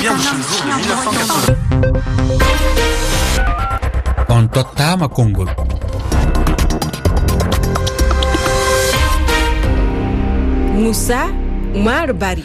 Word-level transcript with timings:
italien 0.00 0.32
vous 0.36 0.42
ce 0.42 0.62
jour 0.62 0.66
de 0.66 0.72
1980 0.80 2.00
on 4.32 4.46
tottama 4.48 5.08
konngol. 5.08 5.48
Moussa 10.74 11.26
oumar 11.74 12.12
bari 12.14 12.44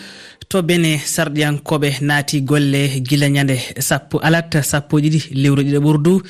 to 0.50 0.62
bene 0.62 0.98
sarɗiyankoɓe 1.00 1.90
naati 2.02 2.42
golle 2.42 3.02
gila 3.02 3.28
ñande 3.30 3.56
sappo 3.80 4.20
alat 4.22 4.62
sappo 4.64 5.00
ɗiɗi 5.00 5.20
lewru 5.34 5.62
ɗiɗo 5.64 5.80
ɓurdu. 5.82 6.22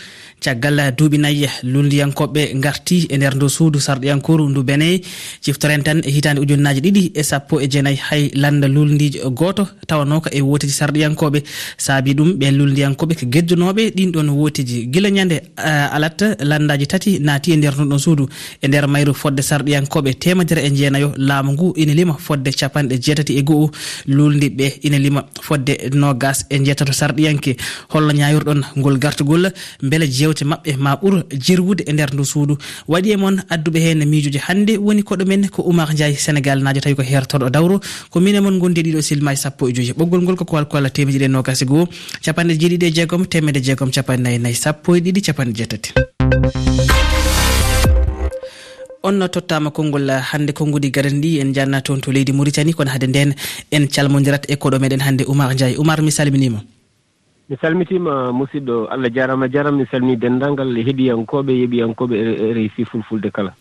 Caggal 0.41 0.93
duuɓi 0.97 1.18
nayyi 1.18 1.47
lundiyankoɓe 1.64 2.54
garti 2.64 3.07
e 3.09 3.18
nder 3.18 3.36
ndu 3.36 3.50
suudu 3.50 3.79
sarɗiyankoru 3.79 4.50
ndu 4.50 4.64
bene. 4.64 5.01
Ciftoren 5.41 5.83
tan 5.83 6.01
e 6.04 6.11
hitande 6.11 6.39
ujunnaji 6.41 6.82
ɗiɗi 6.82 7.11
e 7.15 7.23
sappo 7.23 7.59
e 7.59 7.68
jeenayyi 7.68 7.97
hay 8.09 8.29
landa 8.36 8.68
lundijo 8.68 9.29
goto 9.32 9.68
tawanoka 9.88 10.29
e 10.32 10.41
wotiji 10.41 10.73
sarɗiyankoɓe. 10.73 11.43
Saabi 11.77 12.13
ɗum 12.13 12.34
ɓe 12.39 12.52
lundiyankoɓe 12.52 13.13
ko 13.19 13.25
geddunoɓe 13.25 13.91
ɗin 13.96 14.11
ɗon 14.11 14.29
wotiji 14.29 14.88
gila 14.88 15.10
ñande 15.10 15.41
eh, 15.57 15.96
alat 15.96 16.19
landaji 16.39 16.88
tati 16.88 17.19
naati 17.19 17.52
e 17.54 17.55
nder 17.57 17.74
nonɗon 17.77 18.00
suudu. 18.00 18.25
E 18.61 18.68
nder 18.68 18.88
mayru 18.88 19.13
fodde 19.13 19.41
sarɗiyankoɓe 19.41 20.13
temedere 20.19 20.61
e 20.66 20.69
jeenayo 20.75 21.13
laamu 21.18 21.52
ngu 21.54 21.74
ina 21.75 21.93
lima 21.93 22.13
fodde 22.19 22.50
capanɗe 22.52 22.97
jeetati 23.02 23.38
e 23.38 23.41
go'o 23.43 23.71
luldiɓɓe 24.07 24.79
ina 24.83 24.97
lima 25.00 25.25
fodde 25.41 25.89
nogas 25.93 26.46
e 26.50 26.59
jeetato 26.63 26.93
sarɗiyanke. 26.93 27.55
Holno 27.89 28.11
ñayirɗon 28.13 28.61
ngol 28.77 28.97
gartugol 29.00 29.51
beele 29.82 30.07
jewte 30.07 30.43
mabɓe 30.46 30.77
ma 30.77 30.96
ɓuur 30.96 31.23
jirwude 31.32 31.83
e 31.87 31.93
nder 31.93 32.13
ndu 32.13 32.25
suudu. 32.25 32.58
Waɗi 32.88 33.11
e 33.11 33.17
moon 33.17 33.38
adduɓe 33.49 33.80
hen 33.80 34.05
miijoji 34.05 34.39
hannde 34.47 34.77
woni 34.77 35.03
koɗo 35.03 35.25
men 35.25 35.49
ko 35.49 35.63
oumar 35.63 35.94
ndiaye 35.94 36.16
sénégal 36.16 36.61
najo 36.63 36.81
tawi 36.81 36.95
ko 36.95 37.02
hertoɗo 37.03 37.49
dawro 37.49 37.80
ko 38.09 38.19
min 38.19 38.36
e 38.36 38.39
moon 38.39 38.59
gondi 38.59 38.81
ɗiɗo 38.83 39.02
silmaji 39.02 39.38
sappo 39.38 39.67
e 39.69 39.73
joyi. 39.73 39.94
Ɓoggol 39.94 40.22
ngol 40.22 40.35
ko 40.35 40.45
koalkoala 40.45 40.89
temeɗiɗi 40.89 41.25
e 41.25 41.27
nogas 41.27 41.61
e 41.61 41.66
goho 41.66 41.88
capanɗe 42.23 42.58
jeeɗiɗi 42.59 42.85
e 42.85 42.91
jeegom 42.94 43.25
temedde 43.25 43.61
jeegom 43.63 43.91
capanɗe 43.91 44.22
nayyi 44.23 44.39
nayyi 44.39 44.55
sappo 44.55 44.95
e 44.95 44.99
ɗiɗi 44.99 45.21
capanɗe 45.21 45.53
jeetati. 45.55 45.91
on 49.08 49.22
tottama 49.30 49.70
konngol 49.72 50.09
eh, 50.09 50.22
hannde 50.31 50.52
konngudi 50.59 50.89
garan 50.92 51.16
ndi 51.22 51.39
en 51.42 51.53
janna 51.53 51.81
toon 51.81 52.02
to 52.02 52.11
leydi 52.11 52.34
mauritanie 52.34 52.73
kono 52.73 52.89
hade 52.92 53.08
nden 53.08 53.34
en 53.72 53.88
calmodirat 53.88 54.50
e 54.50 54.56
koɗo 54.56 54.78
meɗen 54.84 55.02
hannde 55.06 55.23
oumar 55.30 55.53
ndiaye. 55.53 55.78
Oumar 55.78 56.02
mi 56.02 56.11
salminima 56.11 56.59
mi 57.49 57.55
salmitima 57.61 58.31
musidɗo 58.33 58.88
allah 58.89 59.09
jarama 59.13 59.45
a 59.45 59.49
jarama 59.53 59.77
mi 59.77 59.85
salmi 59.91 60.15
dendagal 60.17 60.69
heeɗiyankoɓe 60.88 61.52
yeeɓiyankoɓe 61.61 62.15
e, 62.17 62.25
e 62.41 62.53
rfi 62.57 62.85
fulfulde 62.85 63.29
kala. 63.31 63.53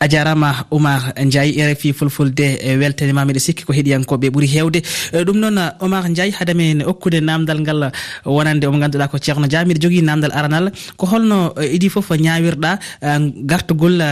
A 0.00 0.08
jarama 0.08 0.66
oumar 0.72 1.14
ndiaye 1.24 1.52
e 1.54 1.72
rfi 1.72 1.92
fulfulde 1.92 2.46
weltanima 2.80 3.24
miɗa 3.24 3.38
sikki 3.38 3.64
ko 3.64 3.72
heeɗiyankoɓe 3.72 4.30
ɓuuri 4.34 4.48
hewde. 4.54 4.80
Ɗum 5.26 5.38
noon 5.38 5.58
oumar 5.80 6.08
ndiaye 6.10 6.32
hadamen 6.34 6.82
okkude 6.82 7.20
namdal 7.22 7.60
ngal 7.60 7.92
wonande 8.26 8.64
omo 8.66 8.78
ganduɗa 8.78 9.06
ko 9.08 9.18
ceerno 9.18 9.46
dia. 9.46 9.64
Miɗa 9.64 9.80
jogui 9.82 10.02
namdal 10.02 10.32
aranal. 10.34 10.72
Ko 10.96 11.06
holno 11.06 11.54
idi 11.62 11.88
foof 11.88 12.10
ñawirɗa 12.10 12.78
gartugol 13.46 14.02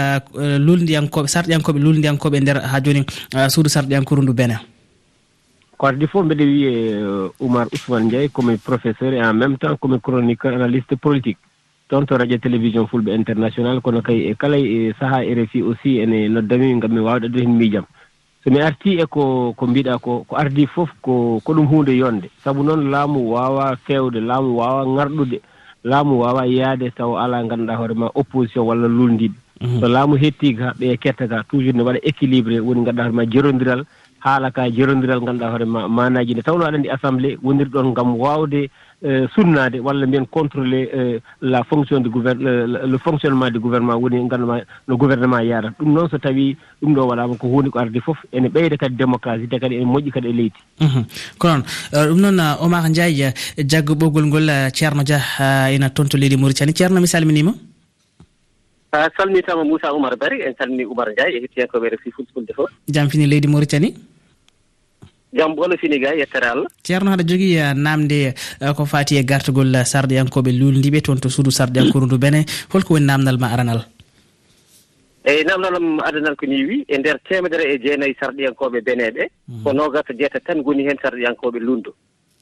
luldiyankoɓe 0.67 1.27
sarɗiyankoɓe 1.27 1.79
luldiyankoɓe 1.83 2.41
nder 2.41 2.59
ha 2.63 2.81
joni 2.81 3.03
suudu 3.51 3.69
sarɗiyankoru 3.69 4.23
ndu 4.23 4.33
benin 4.33 4.76
ko 5.77 5.87
ardi 5.87 6.07
fof 6.07 6.25
mbeɗa 6.25 6.45
wiye 6.45 6.71
euh, 6.97 7.29
oumar 7.41 7.67
ousmane 7.73 8.05
ndiaye 8.07 8.29
komi 8.29 8.57
professeur 8.59 9.13
et 9.13 9.23
en 9.23 9.35
même 9.35 9.59
temps 9.59 9.77
komi 9.77 10.01
chroniqueur 10.01 10.55
analyste 10.55 10.97
politique. 10.97 11.39
Toon 11.89 12.05
to 12.07 12.17
radio 12.19 12.39
télévision 12.39 12.87
fulɓe 12.87 13.15
international 13.15 13.81
kono 13.81 14.03
kay 14.03 14.31
e 14.31 14.35
kala 14.35 14.59
e 14.59 14.93
sahaa 14.99 15.23
rfi 15.23 15.63
aussi 15.63 15.99
ene 16.03 16.29
noddami 16.29 16.75
ngam 16.75 16.93
mi 16.93 17.01
wawde 17.01 17.25
addude 17.27 17.43
hen 17.45 17.55
miijam 17.57 17.85
so 18.43 18.51
mi 18.51 18.61
artii 18.61 19.01
e 19.03 19.07
ko 19.07 19.53
ko 19.57 19.67
mbiɗa 19.67 19.99
ko 20.01 20.25
ko 20.29 20.37
ardi 20.37 20.67
fof 20.67 20.91
ko 21.01 21.41
ko 21.45 21.53
ɗum 21.55 21.67
hunde 21.67 21.93
yonde. 21.97 22.31
Saabu 22.43 22.65
noon 22.65 22.91
laamu 22.91 23.31
wawa 23.33 23.77
fewde 23.87 24.19
laamu 24.21 24.57
wawa 24.59 24.83
ngarɗude 24.87 25.41
laamu 25.85 26.21
wawa 26.21 26.47
yaade 26.47 26.91
taw 26.91 27.15
ala 27.19 27.45
ngannduɗaa 27.45 27.77
hoore 27.77 27.95
ma 27.95 28.11
opposition 28.15 28.67
walla 28.67 28.89
lulndiiɓe 28.89 29.35
mhm. 29.61 29.81
so 29.81 29.89
laamu 29.89 30.17
hettii 30.17 30.55
ga 30.55 30.73
ɓe 30.79 30.91
e 30.93 30.97
ketta 30.97 31.27
ga 31.27 31.45
toujours 31.49 31.75
ne 31.75 31.83
waɗa 31.83 32.01
équilibré 32.03 32.59
woni 32.61 32.81
ngannduɗaa 32.81 33.05
hoore 33.07 33.15
ma 33.17 33.27
jeronndiral 33.31 33.85
haala 34.21 34.51
ka 34.51 34.71
jeronndiral 34.71 35.21
ngannduɗaa 35.23 35.51
hoore 35.51 35.65
ma 35.65 35.89
manaji 35.89 36.33
nde. 36.35 36.43
Tawno 36.43 36.65
aɗa 36.65 36.77
anndi 36.77 36.89
assemblé 36.91 37.39
woniri 37.43 37.71
ɗon 37.71 37.91
ngam 37.93 38.17
waawde 38.21 38.71
e, 39.03 39.29
sunnaade 39.35 39.79
walla 39.81 40.07
mbiyen 40.07 40.27
contrôlé 40.27 40.81
e, 40.99 41.21
la 41.43 41.63
fonction 41.65 42.01
de 42.01 42.09
gouverne 42.09 42.67
le 42.93 42.99
fonctionnement 42.99 43.51
du 43.51 43.59
gouvernement 43.61 43.99
woni 44.01 44.23
ngannduɗa 44.25 44.61
no 44.89 44.97
gouvernement 44.97 45.43
yarata 45.45 45.75
ɗum 45.79 45.93
noon 45.93 46.09
so 46.11 46.19
tawii 46.19 46.57
ɗum 46.83 46.95
ɗo 46.95 47.07
waɗaama 47.09 47.37
ko 47.39 47.47
huunde 47.49 47.71
ko 47.71 47.79
arde 47.79 48.01
fof 48.01 48.19
ene 48.33 48.49
ɓeyda 48.49 48.77
kadi 48.77 48.97
démocratie 48.97 49.49
te 49.49 49.59
kadi 49.59 49.77
ene 49.77 49.85
moƴƴi 49.87 50.11
kadi 50.13 50.29
e 50.29 50.33
leydi. 50.33 50.61
Mhm. 50.81 51.05
Ko 51.39 51.49
noon 51.49 51.63
e, 51.93 51.97
ɗum 52.09 52.21
noon 52.21 52.41
omar 52.61 52.89
ndiaye 52.89 53.33
jaggo 53.59 53.95
ɓoggol 53.95 54.27
ngol 54.27 54.49
ceerno 54.73 55.03
dia 55.05 55.21
ina 55.73 55.91
toon 55.91 56.09
to 56.09 56.17
leydi 56.17 56.37
mauritanie. 56.37 56.75
Ceerno 56.75 57.01
mi 57.01 57.07
salminiima 57.07 57.53
a 58.93 59.11
salmitama 59.17 59.65
moussa 59.65 59.93
oumar 59.93 60.17
bari 60.17 60.43
en 60.43 60.55
calmini 60.55 60.85
oumar 60.85 61.09
ndiaye 61.13 61.37
e 61.39 61.43
hettiyankoɓe 61.45 61.89
refi 61.91 62.11
fulfulde 62.11 62.53
fof 62.55 62.71
jam 62.89 63.09
fini 63.11 63.27
leydi 63.27 63.49
mauritanie? 63.49 63.95
Jam 65.33 65.55
ɓolo 65.55 65.77
fini 65.79 65.99
ga 65.99 66.15
yettere 66.15 66.47
allah. 66.47 66.69
Ceerno 66.83 67.11
haɗa 67.11 67.25
jogui 67.29 67.57
eh, 67.57 67.75
namde 67.75 68.35
eh, 68.61 68.73
ko 68.77 68.87
fati 68.87 69.17
e 69.17 69.25
gartugol 69.25 69.75
eh, 69.75 69.85
sarɗiyankoɓe 69.85 70.51
luldiɓe 70.53 71.03
toon 71.03 71.21
to 71.21 71.29
suudu 71.29 71.51
sarɗiyankoru 71.51 72.07
ndu 72.07 72.19
bene. 72.19 72.45
Holko 72.73 72.95
woni 72.95 73.07
namdal 73.07 73.39
ma 73.39 73.53
aranal? 73.53 73.81
Eyyi 75.27 75.45
namdalam 75.45 76.01
adanal 76.01 76.37
ko 76.37 76.47
ni 76.47 76.65
wi 76.65 76.85
e 76.89 76.99
nder 76.99 77.19
temedere 77.29 77.65
e 77.75 77.79
jeenayyi 77.83 78.17
sarɗiyankoɓe 78.21 78.81
beneɓe 78.81 79.23
mhm. 79.49 79.63
ko 79.65 79.73
nogata 79.73 80.13
e 80.13 80.17
jeeta 80.17 80.41
tan 80.41 80.63
goni 80.63 80.87
hen 80.89 80.99
sarɗiyankoɓe 81.03 81.59
lundo. 81.61 81.93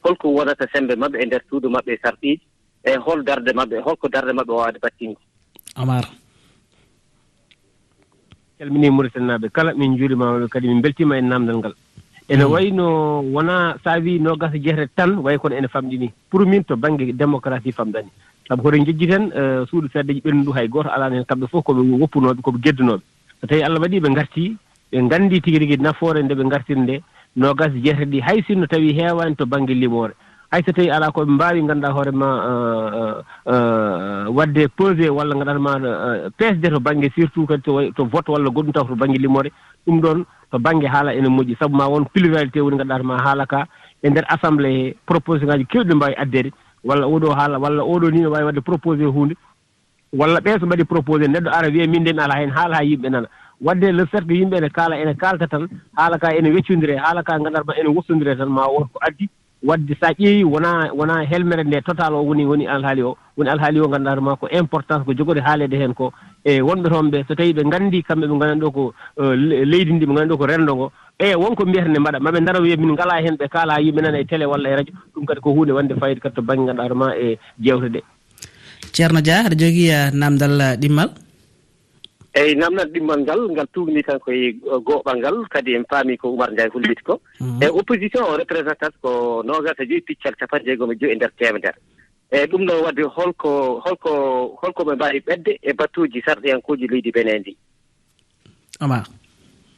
Holko 0.05 0.29
wonata 0.29 0.67
sembe 0.73 0.95
mabɓe 0.95 1.23
e 1.23 1.27
nder 1.27 1.43
suudu 1.49 1.69
mabɓe 1.71 1.93
e 1.95 1.99
sarɗiji 2.03 2.41
e 2.85 2.97
hol 2.97 3.25
darde 3.25 3.51
mabɓe 3.53 3.81
holko 3.81 4.09
darde 4.09 4.33
mabɓe 4.33 4.53
wawade 4.53 4.79
battinde 4.79 5.19
amar. 5.75 6.05
calminii 8.59 8.91
mauritanie 8.91 9.49
kala 9.51 9.75
min 9.75 9.95
njuurimaama 9.95 10.49
kadi 10.49 10.69
min 10.69 10.79
mbeltiima 10.79 11.19
e 11.19 11.21
naamndal 11.21 11.59
ngal. 11.59 11.75
Ene 12.29 12.45
hmm. 12.45 12.53
wayno 12.53 12.87
wonaa 13.35 13.77
so 13.85 13.91
a 13.91 13.99
wii 14.01 14.19
noogas 14.19 14.53
jeetati 14.53 14.93
tan 14.97 15.19
wayi 15.25 15.39
kono 15.39 15.57
ene 15.57 15.69
famɗini 15.69 16.11
pour 16.31 16.47
min 16.47 16.65
to 16.65 16.77
baŋnge 16.77 17.13
démocratie 17.13 17.73
famɗani. 17.73 18.09
Sabu 18.49 18.63
hoɗen 18.63 18.85
jejji 18.87 19.07
ten 19.07 19.31
e, 19.35 19.67
suudu 19.69 19.89
feddeji 19.89 20.21
ɓerndu 20.21 20.53
hay 20.53 20.69
gooto 20.69 20.89
alaano 20.91 21.15
heen 21.17 21.25
kamɓe 21.25 21.47
fof 21.51 21.65
koɓe 21.65 21.81
woppunooɓe 22.01 22.41
ko 22.43 22.51
ɓe 22.53 22.61
geddanooɓe. 22.65 23.03
So 23.41 23.47
tawii 23.47 23.63
allah 23.63 23.81
waɗii 23.83 24.01
ɓe 24.01 24.09
ngartii 24.11 24.57
ɓe 24.93 25.03
nganndii 25.03 25.41
tigi 25.41 25.59
rigi 25.59 25.77
nafoore 25.77 26.23
nde 26.23 26.35
ɓe 26.35 26.45
ngartiri 26.45 26.81
nde 26.81 27.03
noogas 27.37 27.73
e 27.77 27.81
jeetati. 27.85 28.07
Ɗi 28.11 28.21
hay 28.23 28.43
sinno 28.47 28.67
tawii 28.67 28.95
heewaani 28.95 29.37
to 29.37 29.45
baŋnge 29.47 29.75
limoore. 29.75 30.15
hay 30.55 30.63
so 30.63 30.71
tawi 30.73 30.91
ala 30.91 31.11
koɓe 31.11 31.31
mbawi 31.35 31.63
ganduɗa 31.67 31.91
hoore 31.93 32.13
ma 32.15 32.29
uh, 32.51 32.91
uh, 33.01 33.17
uh, 33.53 34.25
waɗde 34.31 34.69
pesé 34.79 35.11
walla 35.11 35.35
ngaɗatma 35.35 35.73
pesde 36.39 36.71
to 36.71 36.79
banggue 36.81 37.11
surtout 37.15 37.47
kadi 37.49 37.63
to 37.97 38.05
vote 38.07 38.29
walla 38.31 38.51
goɗɗum 38.51 38.73
taw 38.73 38.87
to 38.87 38.95
banggue 38.95 39.19
limore 39.19 39.51
ɗum 39.87 39.99
ɗon 40.01 40.25
to 40.53 40.59
banggue 40.59 40.87
haala 40.87 41.11
ene 41.15 41.27
moƴƴi. 41.29 41.57
Saabu 41.59 41.75
ma 41.77 41.89
won 41.91 42.05
pluralité 42.07 42.61
woni 42.61 42.77
ngannduɗatma 42.77 43.19
haala 43.25 43.47
ka 43.47 43.67
e 44.03 44.11
nder 44.11 44.25
assemblé 44.29 44.69
he 44.71 44.95
proposition 45.07 45.49
ngaji 45.49 45.67
kewɗi 45.67 45.89
ɗe 45.91 45.95
mbaawi 45.95 46.15
addede 46.23 46.51
walla 46.85 47.07
oɗo 47.07 47.35
haala 47.35 47.59
walla 47.59 47.83
oɗo 47.83 48.11
ni 48.13 48.21
ne 48.21 48.27
wawi 48.27 48.45
wadde 48.45 48.61
proposé 48.63 49.05
hunde 49.05 49.35
walla 50.13 50.39
ɓen 50.41 50.61
so 50.61 50.67
mbaɗi 50.67 50.85
proposé 50.85 51.27
neɗɗo 51.27 51.51
ara 51.51 51.69
wiya 51.69 51.87
min 51.91 52.05
de 52.05 52.13
mi 52.13 52.21
alaa 52.23 52.39
heen 52.39 52.51
haala 52.55 52.77
ha 52.77 52.85
yimɓe 52.85 53.11
nana. 53.11 53.27
Wadde 53.61 53.91
le 53.91 54.07
cercle 54.07 54.39
yimɓe 54.39 54.57
ene 54.59 54.69
kaala 54.71 54.95
ene 55.03 55.15
kalta 55.17 55.49
tan 55.49 55.67
haala 55.99 56.19
ka 56.19 56.31
ene 56.31 56.55
weccodire 56.55 56.95
haala 57.03 57.25
ka 57.25 57.39
nganndatma 57.41 57.75
ene 57.75 57.89
wossodire 57.91 58.37
tan 58.39 58.49
ma 58.49 58.69
won 58.71 58.87
ko 58.93 59.01
addi. 59.03 59.29
wadde 59.65 59.97
so 60.01 60.07
a 60.07 60.13
ƴeewi 60.13 60.45
wona 60.45 60.93
wona 60.93 61.25
helmere 61.25 61.65
nde 61.65 61.81
total 61.81 62.15
o 62.15 62.23
woni 62.23 62.45
woni 62.45 62.67
alhaali 62.67 63.03
o 63.03 63.17
woni 63.37 63.51
alhaali 63.51 63.81
o 63.81 63.89
ngannduɗa 63.89 64.11
hoorema 64.11 64.37
ko 64.37 64.49
importance 64.49 65.05
ko 65.05 65.15
jogori 65.15 65.41
haalede 65.41 65.77
heen 65.77 65.95
ko 65.95 66.13
e 66.45 66.61
wonɓe 66.61 66.89
toon 66.93 67.09
ɓe 67.11 67.25
so 67.29 67.35
tawi 67.35 67.53
ɓe 67.53 67.65
nganndi 67.65 68.03
kamɓe 68.03 68.27
ɓe 68.29 68.37
nganani 68.37 68.61
ɗo 68.61 68.71
ko 68.71 68.95
e, 69.17 69.65
leydi 69.65 69.93
ndi 69.93 70.07
ɓe 70.07 70.13
nganani 70.13 70.31
ɗo 70.31 70.37
ko 70.39 70.47
renndo 70.47 70.73
ngo. 70.77 70.93
E 71.19 71.35
wonko 71.35 71.65
mbiyata 71.67 71.89
nde 71.89 71.99
mbaɗa 71.99 72.19
maɓe 72.21 72.41
ndara 72.41 72.61
wiya 72.61 72.77
min 72.77 72.93
ngala 72.93 73.23
heen 73.25 73.37
ɓe 73.41 73.49
kaala 73.49 73.81
yimɓe 73.81 74.01
nana 74.03 74.19
e 74.21 74.25
télé 74.25 74.45
walla 74.45 74.69
e 74.69 74.77
radio 74.77 74.95
ɗum 75.15 75.25
kadi 75.27 75.41
ko 75.41 75.51
hunde 75.57 75.73
wonde 75.73 75.95
fayida 75.97 76.21
kadi 76.21 76.35
to 76.35 76.43
baŋnge 76.43 76.65
ngannduɗa 76.65 76.83
hoorema 76.85 77.09
e 77.17 77.39
jewte 77.59 77.89
ɗe 77.95 78.01
ceerno 78.93 79.21
dia 79.21 79.41
aɗa 79.41 79.57
jogii 79.57 79.91
e 79.91 80.11
namdal 80.13 80.77
ɗimmal. 80.81 81.24
eeyi 82.35 82.55
namdal 82.59 82.91
ɗimmal 82.91 83.21
ngal 83.23 83.41
ngal 83.51 83.67
tuugni 83.73 84.03
tan 84.03 84.19
koye 84.19 84.57
uh, 84.67 84.79
gooɓal 84.83 85.19
ngal 85.19 85.37
kadi 85.49 85.75
en 85.77 85.85
paami 85.85 86.17
ko 86.19 86.29
oumar 86.29 86.51
ndiaye 86.51 86.71
holliti 86.75 87.03
ko. 87.03 87.21
Mhm. 87.41 87.63
E 87.63 87.67
opposition 87.71 88.27
o 88.27 88.37
représentat 88.37 88.93
ko 89.01 89.43
nogas 89.47 89.79
e 89.79 89.87
joyi 89.87 90.01
piccal 90.03 90.35
capanɗe 90.35 90.67
jeegom 90.67 90.91
e 90.93 90.97
joyi 90.99 91.13
e 91.13 91.17
ndeer 91.17 91.31
teemedere. 91.39 91.79
Eeyi 92.33 92.47
ɗum 92.51 92.67
ɗo 92.67 92.83
wadde 92.85 93.03
holko 93.07 93.81
holko 93.85 94.11
holko 94.63 94.83
ɓe 94.85 94.95
mbaawi 94.95 95.21
ɓedde 95.21 95.59
e 95.63 95.73
battuuji 95.73 96.23
sarɗiyankoji 96.27 96.87
leydi 96.89 97.13
bene 97.13 97.39
ndi. 97.39 97.57
Ama 98.81 99.05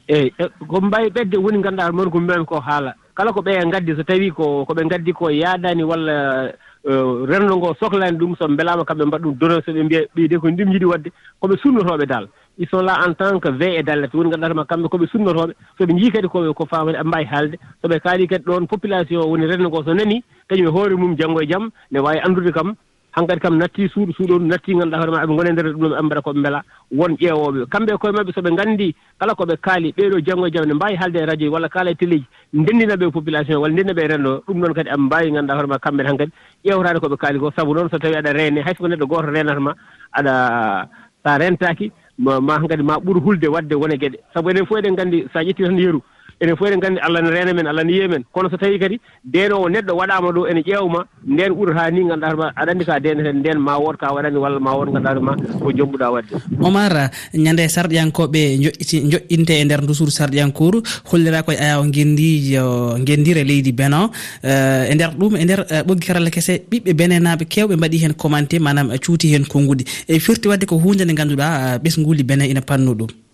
eeyi 0.08 0.32
e, 0.38 0.44
ko 0.66 0.80
mbaawi 0.80 1.10
ɓedde 1.10 1.36
woni 1.36 1.58
ngannduɗaa 1.58 1.92
moni 1.92 2.10
ko 2.10 2.20
mbiyami 2.20 2.46
ko 2.46 2.60
haala. 2.60 2.94
Kala 3.14 3.32
ko 3.32 3.40
ɓe 3.40 3.66
ngaddi 3.66 3.96
so 3.96 4.02
tawii 4.02 4.30
ko 4.30 4.64
ko 4.64 4.72
ɓe 4.74 4.84
ngaddi 4.84 5.12
ko 5.12 5.28
yaaɗaani 5.30 5.82
walla 5.84 6.52
uh, 6.84 7.26
renndo 7.28 7.56
ngoo 7.56 7.74
sohlaani 7.80 8.16
ɗum 8.18 8.36
so 8.36 8.48
mbelaama 8.48 8.84
kamɓe 8.84 9.04
mbaɗa 9.04 9.22
ɗum 9.24 9.34
dono 9.38 9.60
so 9.60 9.72
ɓe 9.72 9.82
mbiya 9.82 10.00
ɓeyde 10.14 10.40
ko 10.40 10.48
ndin 10.50 10.72
yiɗi 10.72 10.84
waɗde 10.84 11.12
ko 11.40 11.48
ɓe 11.48 11.56
sunnotooɓe 11.60 12.06
dal 12.06 12.28
ils 12.58 12.68
sont 12.68 12.80
là 12.80 12.96
en 13.06 13.12
tant 13.14 13.38
que 13.38 13.48
ve 13.50 13.76
e 13.78 13.82
:fra 13.82 13.94
et 13.96 14.14
woni 14.14 14.30
ɓe 14.30 14.64
kamɓe 14.66 14.88
koɓe 14.88 15.06
sunnotoɓe 15.12 15.52
soɓe 15.78 15.92
jii 15.98 16.10
kadi 16.10 16.28
koɓe 16.28 16.54
ko 16.54 16.64
famade 16.66 16.96
aɓe 16.96 17.06
mbawi 17.08 17.24
haalde. 17.24 17.56
Soɓe 17.82 18.00
kaali 18.00 18.26
kadi 18.28 18.44
ɗon 18.44 18.66
population 18.66 19.20
:fra 19.20 19.28
woni 19.28 19.46
renndo 19.46 19.68
ngo 19.68 19.84
so 19.84 19.92
nani 19.94 20.22
kañum 20.48 20.66
e 20.68 20.70
hoore 20.70 20.96
mum 20.96 21.16
janngo 21.18 21.40
e 21.42 21.46
jaam 21.46 21.70
ne 21.90 21.98
wawi 22.00 22.18
andude 22.24 22.52
kam 22.52 22.74
hankkadi 23.16 23.40
kam 23.40 23.56
natti 23.58 23.88
suuɗo 23.88 24.12
suuɗoondu 24.16 24.46
natti 24.48 24.74
ngannduɗaa 24.74 25.00
hoore 25.00 25.10
ma 25.12 25.22
eɓe 25.24 25.36
gone 25.36 25.50
nder 25.52 25.66
e 25.66 25.72
ɗum 25.72 25.84
eɓe 25.92 26.02
mbaɗa 26.06 26.20
koɓe 26.22 26.40
ɓe 26.44 26.60
won 26.96 27.12
ƴeewoɓe 27.20 27.66
kamɓe 27.72 27.92
e 27.94 27.98
koye 28.00 28.12
maɓɓe 28.12 28.32
soɓe 28.32 28.50
ɓe 28.56 28.94
kala 29.20 29.32
koɓe 29.34 29.54
kaali 29.60 29.92
ɓeeɗo 29.96 30.16
janngo 30.26 30.46
e 30.46 30.50
jaam 30.52 30.64
ne 30.66 30.74
mbawi 30.74 30.96
haalde 30.96 31.16
e 31.20 31.26
radio 31.26 31.48
:fra 31.50 31.54
walla 31.54 31.68
kaala 31.68 31.90
e 31.90 31.94
télé 31.94 32.16
:fra 32.16 32.24
ji 32.52 32.58
ndenndina 32.60 33.10
population 33.12 33.56
walla 33.60 33.72
ndenndinaɓe 33.74 34.02
e 34.04 34.08
renndo 34.08 34.42
ɗum 34.48 34.60
ɗon 34.62 34.74
kadi 34.74 34.88
aɓe 34.90 35.00
mbawi 35.00 35.32
ngannduɗaa 35.32 35.56
hoore 35.56 35.68
ma 35.68 35.78
kamɓene 35.78 36.08
hankkadi 36.08 36.32
kadi 36.64 37.00
koɓe 37.00 37.16
kaali 37.16 37.38
ko 37.38 37.50
sabu 37.56 37.74
noon 37.74 37.88
so 37.90 37.98
tawi 37.98 38.14
aɗa 38.16 38.32
reene 38.32 38.60
hay 38.64 38.74
so 38.74 38.82
ko 38.82 38.88
neɗɗo 38.88 39.06
goto 39.08 39.28
reenata 39.32 39.60
ma 39.60 39.72
aɗa 40.12 40.88
sa 41.24 41.38
rentaki 41.38 41.90
ma 42.18 42.58
kadi 42.68 42.82
ma 42.82 42.98
ɓuur 42.98 43.20
hulde 43.24 43.46
wadde 43.48 43.74
wone 43.74 43.96
geɗe. 43.98 44.18
Sabu 44.34 44.50
enen 44.50 44.66
fof 44.66 44.78
eɗen 44.78 44.92
nganndi 44.92 45.26
so 45.32 45.38
a 45.38 45.42
ƴettii 45.44 45.64
tan 45.66 45.78
yeru 45.78 46.00
enen 46.40 46.56
fof 46.56 46.68
eɗen 46.68 46.78
nganndi 46.78 47.00
allah 47.00 47.20
ne 47.22 47.30
reena 47.30 47.52
men 47.54 47.66
allah 47.66 47.84
ne 47.84 47.92
yiye 47.92 48.08
men. 48.08 48.24
Kono 48.32 48.50
so 48.50 48.56
tawii 48.56 48.78
kadi 48.78 49.00
ndeenowo 49.24 49.68
neɗɗo 49.68 49.92
waɗaama 49.96 50.28
ɗo 50.36 50.48
ene 50.50 50.60
ƴeewma 50.62 50.92
ma 50.92 51.04
ndeen 51.24 51.52
ɓurata 51.52 51.90
ni 51.90 52.04
ngannduɗa 52.04 52.30
hoto 52.30 52.52
aɗa 52.60 52.70
anndi 52.72 52.84
ka 52.84 52.98
ndeeneten 53.00 53.36
ndeen 53.40 53.58
ma 53.58 53.78
wood 53.78 53.96
ka 53.96 54.12
waɗani 54.14 54.36
walla 54.38 54.60
ma 54.60 54.72
wood 54.76 54.88
ngannduɗa 54.90 55.32
hoto 55.32 55.58
ko 55.64 55.72
jombuɗa 55.72 56.06
waɗde. 56.12 56.34
Omar 56.62 56.92
ñannde 57.34 57.62
e 57.64 57.68
sarɗiyankoɓe 57.68 58.40
joƴƴiti 58.62 58.96
joƴƴinte 59.12 59.52
e 59.60 59.64
ndeer 59.64 59.82
ndusuru 59.82 60.10
sarɗiyankouru 60.10 60.82
hollira 61.10 61.42
koye 61.42 61.58
ayaw 61.58 61.82
gendijo 61.90 62.96
gendire 63.04 63.44
leydi 63.44 63.72
benin 63.72 64.08
eh, 64.42 64.90
e 64.90 64.94
nder 64.94 65.10
ɗum 65.18 65.36
e 65.36 65.44
nder 65.44 65.60
eh, 65.70 65.82
ɓoggi 65.86 66.06
karalla 66.06 66.30
kese 66.30 66.62
ɓiɓɓe 66.70 66.92
benenaɓe 66.94 67.44
kewɓe 67.48 67.76
mbaɗi 67.76 67.96
heen 68.02 68.14
commenté 68.14 68.58
manam 68.58 68.90
cuuti 69.04 69.28
heen 69.32 69.44
konngudi 69.46 69.84
e 70.08 70.18
firti 70.18 70.48
wadde 70.48 70.66
ko 70.66 70.76
hunde 70.78 71.04
nde 71.04 71.12
ngannduɗa 71.12 71.46
eh, 71.74 71.78
ɓesnguli 71.82 72.22
benin 72.24 72.50
ina 72.50 72.60
pannu 72.60 72.94
ɗum. 72.94 73.25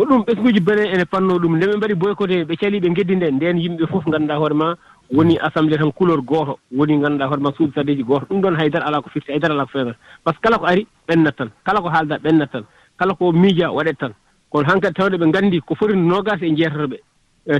ko 0.00 0.06
ɗum 0.06 0.22
ɓesguji 0.24 0.60
bene 0.60 0.84
ene 0.94 1.04
panno 1.04 1.38
ɗum. 1.38 1.56
Nde 1.56 1.66
ɓe 1.66 1.76
mbaɗi 1.76 1.94
boycoté 1.94 2.44
ɓe 2.44 2.56
cali 2.56 2.80
ɓe 2.80 2.88
geddi 2.96 3.16
nde 3.16 3.30
nden 3.32 3.56
yimɓe 3.58 3.86
fof 3.90 4.04
ngannduɗa 4.06 4.36
hoore 4.38 4.54
ma 4.54 4.74
woni 5.12 5.36
assemblé 5.38 5.76
tan 5.76 5.92
couleur 5.92 6.22
gooto 6.22 6.58
woni 6.72 6.96
ngannduɗa 6.96 7.26
hoore 7.28 7.40
ma 7.40 7.52
suudu 7.56 7.72
sadeji 7.74 8.02
gooto. 8.02 8.24
Ɗum 8.30 8.40
ɗon 8.40 8.56
haydara 8.56 8.86
alaa 8.86 9.02
ko 9.02 9.10
firti 9.10 9.32
haydara 9.32 9.54
alaa 9.54 9.66
ko 9.66 9.70
fewnata 9.72 9.98
par 10.24 10.32
ce 10.34 10.38
que 10.40 10.42
kala 10.48 10.58
ko 10.58 10.64
ari 10.66 10.86
ɓennat 11.08 11.36
tan. 11.36 11.50
Kala 11.64 11.80
ko 11.82 11.88
haalda 11.88 12.16
ɓennat 12.18 12.50
tan. 12.50 12.64
Kala 12.98 13.14
ko 13.14 13.32
miija 13.32 13.70
waɗet 13.70 13.98
tan. 13.98 14.12
Kono 14.50 14.64
hankkadi 14.68 14.94
tawde 14.94 15.16
ɓe 15.18 15.26
nganndi 15.26 15.60
ko 15.60 15.74
foti 15.74 15.96
nogas 15.96 16.40
e 16.42 16.48
jeetotoɓe 16.56 16.96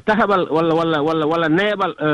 tataɓal 0.07 0.49
walla 0.51 0.75
walla 0.75 1.03
walla 1.03 1.27
walla 1.27 1.49
nayaɓal 1.49 1.93
e, 2.01 2.09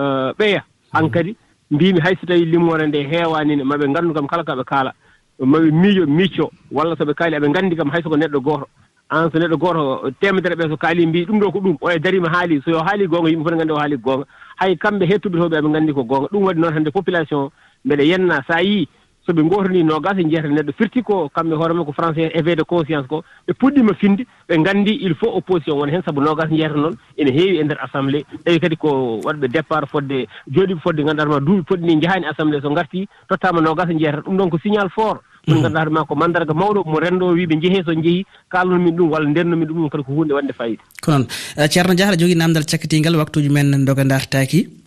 e, 0.00 0.02
ɓeya 0.38 0.62
hankkadi 0.92 1.36
mbimi 1.70 2.00
hayso 2.00 2.26
tawi 2.26 2.44
limmore 2.44 2.86
nde 2.86 3.06
heewanine 3.06 3.62
maɓe 3.62 3.86
nganndu 3.88 4.14
kam 4.14 4.26
kala 4.26 4.42
kaɓe 4.42 4.64
kaala. 4.64 4.92
Maɓe 5.38 5.70
miijo 5.70 6.06
micco 6.06 6.50
walla 6.72 6.96
soɓe 6.96 7.14
kaali 7.14 7.36
aɓe 7.36 7.48
nganndi 7.48 7.76
kam 7.76 7.90
hayso 7.90 8.08
ko 8.10 8.16
neɗɗo 8.16 8.40
gooto. 8.42 8.66
an 9.10 9.30
so 9.30 9.38
neɗɗo 9.38 9.56
goto 9.58 10.10
temedere 10.20 10.54
ɓe 10.54 10.68
so 10.70 10.76
kaali 10.76 11.06
mbi 11.06 11.26
ɗum 11.26 11.40
ɗo 11.40 11.52
ko 11.52 11.58
ɗum 11.60 11.76
oye 11.80 11.98
darima 11.98 12.28
haali 12.30 12.62
so 12.64 12.70
yo 12.70 12.78
haali 12.78 13.06
gonga 13.08 13.30
yimɓe 13.30 13.42
fof 13.42 13.50
ne 13.50 13.56
nganndi 13.56 13.72
o 13.72 13.78
haali 13.78 13.96
gonga. 13.96 14.24
Hay 14.56 14.76
kamɓe 14.76 15.04
hettuɓe 15.10 15.36
toɓe 15.38 15.48
ɓe 15.50 15.60
ɓe 15.62 15.68
nganndi 15.68 15.92
ko 15.94 16.04
gonga. 16.04 16.28
Ɗum 16.32 16.42
waɗi 16.46 16.60
noon 16.60 16.72
hannde 16.74 16.90
population 16.92 17.50
mbeɗa 17.84 18.02
yenna 18.06 18.42
sa 18.46 18.60
yii 18.62 18.86
so 19.26 19.32
ɓe 19.32 19.42
gootanii 19.42 19.82
noogas 19.84 20.18
e 20.18 20.24
njiyata 20.24 20.48
neɗɗo. 20.48 20.72
Firti 20.78 21.02
ko 21.02 21.30
kamɓe 21.34 21.54
hoore 21.54 21.84
ko 21.84 21.92
français 21.92 22.30
éveil 22.34 22.56
de 22.56 22.64
conscience 22.64 23.06
ko 23.06 23.24
ɓe 23.46 23.52
puɗɗima 23.60 23.94
finde 23.94 24.26
ɓe 24.48 24.58
nganndi 24.58 24.92
il 25.02 25.14
faut 25.14 25.32
opposition 25.34 25.78
wona 25.78 25.92
heen 25.92 26.02
sabu 26.04 26.20
noogas 26.20 26.50
njiyata 26.50 26.74
noon 26.74 26.96
ene 27.16 27.30
heewi 27.30 27.58
e 27.60 27.64
ndeer 27.64 27.80
assemblé 27.84 28.24
tawi 28.44 28.60
kadi 28.60 28.76
ko 28.76 29.20
waɗɓe 29.24 29.48
départ 29.48 29.86
fodde 29.88 30.26
jooɗiɓe 30.50 30.80
fodde 30.80 31.00
ngannduɗatama 31.02 31.40
duuɓi 31.40 31.62
poɗɗi 31.68 31.84
ni 31.86 31.96
njahaani 31.96 32.26
assemblé 32.26 32.60
so 32.60 32.70
ngartii 32.70 33.08
tottama 33.28 33.60
noogas 33.60 33.90
e 33.90 33.94
njiyata 33.94 34.22
ɗum 34.22 34.36
ɗon 34.36 34.50
ko 34.50 34.58
signal 34.62 34.90
fort. 34.90 35.20
Ɗum 35.46 35.56
mm. 35.56 35.60
ngannduɗa 35.60 35.90
ma 35.90 36.04
ko 36.04 36.14
mandarga 36.14 36.54
mawɗo 36.54 36.84
mo 36.84 36.98
renndo 37.00 37.32
wiiɓe 37.32 37.54
njehee 37.56 37.84
so 37.84 37.92
njehi 37.92 38.26
kaalnomin 38.50 38.96
ɗum 38.96 39.10
walla 39.10 39.28
ndennomin 39.28 39.68
ɗum 39.68 39.76
ɗum 39.76 39.90
kadi 39.90 40.04
ko 40.04 40.12
hunde 40.12 40.32
waɗde 40.32 40.52
fayida. 40.52 40.82
Ko 41.02 41.10
noon. 41.12 41.26
Eh, 41.56 41.68
Ceerno 41.68 41.94
diahla 41.94 42.16
jogii 42.16 42.36
namdal 42.36 42.64
cakkitingal 42.64 43.16
waktuuji 43.16 43.48
men 43.48 43.84
doga 43.84 44.04
dartaaki 44.04 44.80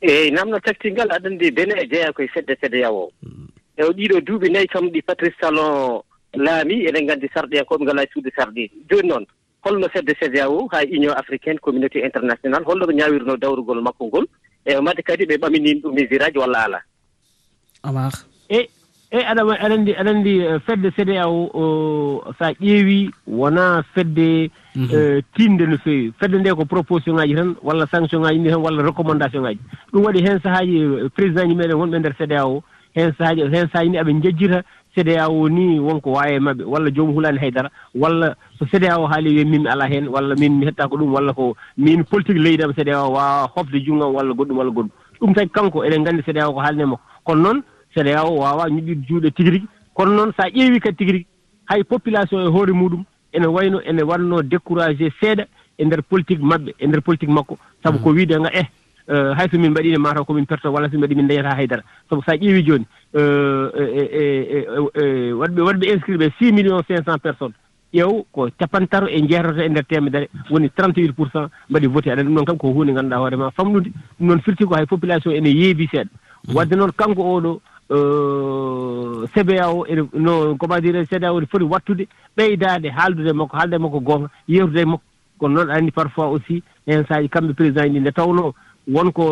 eeyi 0.00 0.30
namdal 0.32 0.60
cakkitingal 0.64 1.08
aɗa 1.12 1.28
anndi 1.28 1.50
bene 1.50 1.74
e 1.76 1.86
jeeya 1.90 2.12
koye 2.12 2.28
fedde 2.34 2.56
fedde 2.60 2.78
yawo 2.80 3.12
mm. 3.22 3.39
e 3.76 3.82
o 3.84 3.92
ɗiɗo 3.92 4.20
duuɓi 4.26 4.48
nayi 4.52 4.66
kam 4.68 4.88
ɗi 4.90 5.02
patrice 5.02 5.36
talon 5.40 6.02
laami 6.34 6.86
eɗen 6.88 7.04
nganndi 7.04 7.28
sarɗiyankoɓe 7.34 7.82
e 7.82 7.84
ngalaa 7.84 8.04
e 8.04 8.10
suudu 8.12 8.30
sarɗi 8.36 8.70
jooni 8.90 9.08
noon 9.08 9.26
holno 9.64 9.88
fedde 9.88 10.14
cda 10.20 10.48
o 10.48 10.68
haa 10.72 10.84
union 10.88 11.14
africaine 11.16 11.58
communauté 11.58 12.04
international 12.04 12.64
holno 12.64 12.86
ɓe 12.86 12.94
ñaawirno 12.94 13.36
dawrugol 13.36 13.82
makko 13.82 14.06
ngol 14.06 14.26
e 14.64 14.80
made 14.80 15.02
kadi 15.02 15.24
ɓe 15.26 15.36
ɓaminin 15.38 15.80
ɗum 15.82 15.92
e 15.98 16.02
misir 16.02 16.22
aji 16.22 16.38
walla 16.38 16.64
alaa 16.64 16.82
amar. 17.82 18.12
Eyi 18.48 18.68
eyi 19.10 19.24
aɗa 19.24 19.42
aɗa 19.42 19.74
anndi 19.74 19.92
aɗa 19.94 20.10
anndi 20.10 20.34
eh, 20.40 20.58
fedde 20.66 20.90
cdao 20.96 21.50
so 22.38 22.44
a 22.44 22.52
ƴeewi 22.52 23.10
wonaa 23.26 23.82
fedde 23.94 24.50
mhm. 24.76 24.90
eh, 24.94 25.22
tiinde 25.34 25.66
no 25.66 25.76
feewi. 25.78 26.12
Fedde 26.20 26.38
nde 26.38 26.54
ko 26.54 26.64
proposition 26.64 27.16
ŋaaji 27.16 27.34
tan 27.34 27.56
walla 27.62 27.86
sanction 27.86 28.22
ŋaaji 28.22 28.38
ndi 28.38 28.50
tan 28.50 28.62
walla 28.62 28.82
recommandation 28.82 29.42
ŋaaji. 29.42 29.60
Ɗum 29.92 30.04
waɗi 30.04 30.20
heen 30.26 30.40
sahaaji 30.42 30.76
eh, 30.76 31.08
président 31.14 31.48
ji 31.48 31.54
meeɗen 31.54 31.78
wonɓe 31.80 31.98
ndeer 31.98 32.14
cdao 32.18 32.62
hen 32.94 33.12
sahaaji 33.18 33.42
hen 33.42 33.68
sahaaji 33.72 33.90
ni 33.90 33.98
aɓe 33.98 34.12
jejjita 34.22 34.62
cda 34.94 35.28
o 35.28 35.48
ni 35.48 35.78
wonko 35.78 36.12
wawi 36.12 36.34
e 36.34 36.38
mabɓe 36.40 36.64
walla 36.64 36.90
joomum 36.90 37.14
hulani 37.14 37.38
e 37.38 37.40
haydara. 37.40 37.70
Walla 37.94 38.34
so 38.58 38.66
cda 38.66 38.98
o 38.98 39.06
haali 39.06 39.30
wiya 39.30 39.44
min 39.44 39.62
mi 39.62 39.68
ala 39.68 39.86
heen 39.86 40.08
walla 40.08 40.34
min 40.34 40.58
mi 40.58 40.66
hetta 40.66 40.88
ko 40.88 40.96
ɗum 40.96 41.12
walla 41.12 41.32
ko 41.32 41.56
min 41.78 42.02
politique 42.04 42.38
leydi 42.38 42.62
am 42.64 42.72
cda 42.72 43.04
o 43.06 43.12
wawa 43.12 43.46
hofde 43.54 43.78
junngam 43.84 44.14
walla 44.14 44.34
goɗɗum 44.34 44.56
walla 44.58 44.70
goɗɗum. 44.70 44.90
Ɗum 45.20 45.34
tagi 45.34 45.50
kanko 45.50 45.84
eɗen 45.84 46.00
nganndi 46.02 46.22
cda 46.22 46.48
o 46.48 46.52
ko 46.52 46.60
haalne 46.60 46.84
makko. 46.86 47.00
Kono 47.24 47.42
noon 47.42 47.62
cda 47.94 48.24
o 48.24 48.36
wawa 48.40 48.68
ñuɗɗirde 48.68 49.06
juuɗe 49.08 49.30
tigi 49.30 49.50
rigi 49.50 49.66
kono 49.94 50.12
noon 50.12 50.32
so 50.36 50.42
a 50.42 50.48
ƴeewi 50.50 50.80
kadi 50.80 50.96
tigi 50.96 51.12
rigi 51.12 51.26
hay 51.66 51.84
population 51.84 52.40
e 52.42 52.50
hoore 52.50 52.72
muɗum 52.72 53.04
ene 53.32 53.46
wayno 53.46 53.80
ene 53.86 54.02
watno 54.02 54.42
découragé 54.42 55.12
seeɗa 55.20 55.44
e 55.78 55.84
ndeer 55.84 56.02
politique 56.02 56.42
maɓɓe 56.42 56.74
e 56.78 56.86
ndeer 56.86 57.02
politique 57.02 57.30
makko. 57.32 57.58
Sabu 57.82 57.98
ko 57.98 58.10
wiide 58.10 58.34
nga 58.40 58.50
eh 58.52 58.66
Eh, 59.08 59.32
hay 59.36 59.48
so 59.50 59.58
min 59.58 59.70
mbaɗino 59.72 59.98
mataw 59.98 60.24
komin 60.24 60.46
perto 60.46 60.70
walla 60.72 60.88
so 60.90 60.96
mbaɗi 60.98 61.14
min 61.16 61.26
dañata 61.28 61.56
haydara. 61.56 61.82
Sabu 62.08 62.22
sa 62.22 62.36
ƴeewi 62.36 62.62
joni 62.64 62.86
eh, 63.14 63.66
eh, 64.94 65.32
waɗɓe 65.32 65.60
waɗɓe 65.62 65.86
inscrit 65.92 66.18
ɓe 66.18 66.30
six 66.38 66.52
millions 66.52 66.82
cinq 66.86 67.04
cent 67.04 67.18
personnes. 67.18 67.54
Ƴeew 67.92 68.24
ko 68.32 68.48
capantaro 68.58 69.08
e 69.08 69.20
jeetoto 69.26 69.60
e 69.60 69.68
nder 69.68 69.84
temedere 69.84 70.28
woni 70.50 70.68
38 70.70 71.12
pour 71.12 71.28
cent 71.32 71.50
mbaɗi 71.70 71.86
voté 71.88 72.10
aɗa 72.12 72.22
ɗum 72.22 72.34
noon 72.34 72.44
kam 72.44 72.58
ko 72.58 72.68
hunde 72.72 72.92
ngannduɗaa 72.92 73.18
hoore 73.18 73.36
ma 73.36 73.50
famɗude 73.50 73.90
ɗum 74.20 74.26
noon 74.28 74.40
firti 74.42 74.64
ko 74.64 74.74
hay 74.74 74.86
population 74.86 75.32
ene 75.32 75.48
yeebi 75.48 75.88
seeɗa. 75.90 76.06
Mhm. 76.46 76.54
Wadde 76.54 76.74
noon 76.76 76.92
kanko 76.92 77.22
oɗo 77.22 77.60
cba 79.34 79.68
o 79.74 79.84
ene 79.86 80.06
no 80.14 80.54
comment 80.56 80.80
dire 80.80 81.04
cda 81.06 81.32
o 81.32 81.40
ne 81.40 81.46
foti 81.46 81.64
wattude 81.64 82.06
ɓeydade 82.36 82.90
haaldude 82.94 83.32
makko 83.34 83.56
haalde 83.56 83.78
makko 83.78 84.00
gonga 84.00 84.28
yewtude 84.46 84.84
makko. 84.86 85.02
Kono 85.40 85.54
noon 85.54 85.70
aɗa 85.70 85.78
anndi 85.78 85.90
parfois 85.90 86.26
aussi 86.30 86.62
hen 86.86 87.04
sahaaji 87.08 87.28
kamɓe 87.28 87.54
président 87.54 87.86
ji 87.88 87.98
ɗi 87.98 88.00
nde 88.00 88.12
tawnoo 88.12 88.54
wonko 88.88 89.24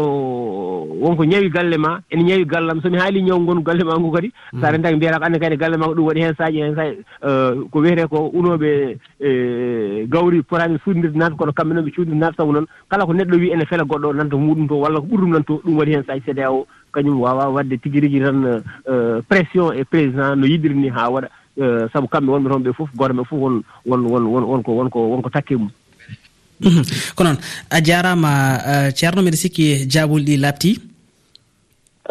wonko 1.00 1.24
ñawi 1.24 1.48
galle 1.50 1.76
ma 1.78 2.00
ene 2.10 2.22
ñawi 2.22 2.44
gallam. 2.44 2.80
Somi 2.82 2.99
haali 2.99 3.23
ñaw 3.23 3.38
ngon 3.40 3.62
galle 3.62 3.84
ma 3.84 3.99
ngu 3.99 4.11
kadi 4.12 4.32
sa 4.61 4.70
rentaki 4.70 4.94
mm. 4.94 4.96
mbiyata 4.96 5.18
ko 5.18 5.25
anne 5.25 5.38
kadi 5.38 5.56
galle 5.56 5.76
ma 5.76 5.87
ko 5.87 5.94
ɗum 5.94 6.06
waɗi 6.06 6.20
heen 6.20 6.34
saaji 6.37 6.58
heen 6.62 6.75
saji 6.76 6.96
e, 7.23 7.30
ko 7.70 7.78
wiyete 7.80 8.06
ko 8.08 8.30
unoɓe 8.34 8.96
e, 9.20 10.06
gawri 10.06 10.42
potani 10.42 10.78
suudirde 10.84 11.16
naata 11.16 11.37
kono 11.37 11.52
kamɓe 11.52 11.75
noon 11.75 11.84
ɓe 11.87 11.92
cuudirde 11.94 12.18
naata 12.18 12.37
sabu 12.37 12.52
noon. 12.52 12.66
Kala 12.90 13.06
ko 13.06 13.12
neɗɗo 13.12 13.37
wi 13.38 13.50
ene 13.52 13.64
fela 13.66 13.84
goɗɗo 13.84 14.06
o 14.08 14.12
nanta 14.12 14.37
muɗum 14.37 14.68
to 14.68 14.75
walla 14.80 15.00
ko 15.00 15.06
ɓurɗum 15.06 15.32
nan 15.32 15.44
to 15.44 15.61
ɗum 15.64 15.76
waɗi 15.78 15.90
heen 15.92 16.04
saaji. 16.06 16.20
Cda 16.28 16.52
o 16.52 16.66
kañum 16.92 17.20
wawa 17.20 17.49
wadde 17.50 17.80
tigi 17.80 18.00
rigui 18.00 18.20
tan 18.20 18.44
e, 18.44 19.23
pression 19.28 19.73
e 19.73 19.84
président 19.84 20.37
no 20.37 20.46
yiɗiri 20.46 20.75
ni 20.75 20.88
ha 20.88 21.08
waɗa 21.11 21.28
sabu 21.92 22.06
kamɓe 22.08 22.30
wonɓe 22.30 22.49
toon 22.49 22.62
ɓe 22.62 22.73
fof 22.75 22.90
goto 22.96 23.14
ɓe 23.14 23.25
won 23.32 23.62
won 23.87 24.02
won 24.06 24.25
won 24.26 24.44
wonko 24.44 24.70
wonko 24.76 24.99
wonko 25.11 25.30
takke 25.30 25.56
mum 25.56 25.70
Mhm. 26.60 26.82
ko 27.16 27.24
noon 27.24 27.38
a 27.70 27.78
jarama 27.80 28.32
euh, 28.70 28.88
ceerno 28.98 29.22
mbiɗa 29.22 29.36
sikki 29.36 29.86
jaabol 29.88 30.22
ɗi 30.24 30.36
labti 30.36 30.72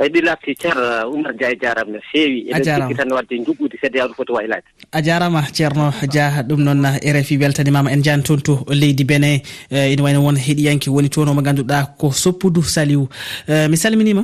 eyi 0.01 0.09
ɗi 0.13 0.21
labti 0.21 0.55
ceer 0.61 0.77
oumar 1.09 1.33
dia 1.33 1.49
e 1.51 1.57
jarama 1.61 1.91
no 1.91 1.99
feewi. 2.11 2.39
Eɗen 2.51 2.63
sikki 2.81 2.95
tan 2.95 3.11
wadde 3.11 3.33
juɓɓude 3.45 3.75
kadi 3.81 3.97
yawde 3.97 4.13
foti 4.17 4.31
waylade 4.31 4.67
a 4.91 5.01
jarama 5.01 5.41
ceerno 5.55 5.91
dia 6.11 6.43
ɗum 6.43 6.61
noon 6.63 6.85
eh, 6.85 7.13
rfi 7.13 7.37
weltanimama 7.37 7.91
en 7.91 8.03
jani 8.03 8.23
toon 8.23 8.41
to 8.41 8.63
leydi 8.69 9.03
bene 9.03 9.41
eh, 9.71 9.91
ina 9.93 10.03
wayno 10.03 10.21
won 10.21 10.37
heeɗiyanke 10.37 10.89
woni 10.89 11.09
toon 11.09 11.29
omo 11.29 11.41
ganduɗa 11.41 11.95
ko 11.97 12.11
soppudu 12.11 12.61
saliw 12.63 13.07
eh, 13.47 13.67
mi 13.69 13.77
salminima? 13.77 14.23